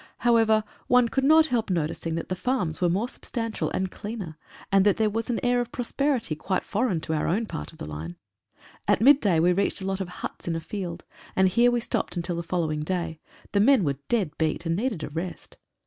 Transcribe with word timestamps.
However, 0.17 0.63
one 0.87 1.09
could 1.09 1.23
not 1.23 1.45
help 1.53 1.69
noticing 1.69 2.15
that 2.15 2.27
the 2.27 2.35
farms 2.35 2.81
were 2.81 2.89
more 2.89 3.07
substantial 3.07 3.69
and 3.69 3.91
cleaner, 3.91 4.35
and 4.71 4.83
that 4.83 4.97
there 4.97 5.11
was 5.11 5.29
an 5.29 5.39
air 5.45 5.61
of 5.61 5.67
WITH 5.67 5.73
THE 5.73 5.75
HIGHLANDERS. 5.75 5.75
prosperity 6.25 6.35
quite 6.37 6.63
foreign 6.63 7.01
to 7.01 7.13
our 7.13 7.27
own 7.27 7.45
part 7.45 7.71
of 7.71 7.77
the 7.77 7.85
line. 7.85 8.15
At 8.87 8.99
mid 8.99 9.19
day 9.19 9.39
we 9.39 9.53
reached 9.53 9.79
a 9.79 9.85
lot 9.85 10.01
of 10.01 10.09
huts 10.09 10.47
in 10.47 10.55
a 10.55 10.59
field, 10.59 11.03
and 11.35 11.47
here 11.49 11.69
we 11.69 11.79
stopped 11.81 12.17
until 12.17 12.35
the 12.37 12.41
following 12.41 12.81
day. 12.81 13.19
The 13.51 13.59
men 13.59 13.83
were 13.83 13.99
dead 14.09 14.35
beat, 14.39 14.65
and 14.65 14.75
needed 14.75 15.03
a 15.03 15.09
rest. 15.09 15.57